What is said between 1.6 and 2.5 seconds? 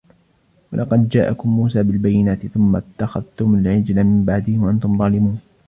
بِالْبَيِّنَاتِ